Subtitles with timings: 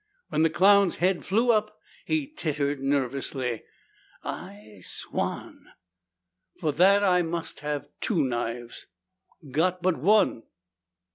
[0.29, 3.63] When the clown's head flew up, he tittered nervously.
[4.23, 5.63] "I swan!"
[6.59, 8.87] "For that I must have two knives."
[9.51, 10.41] "Got but one."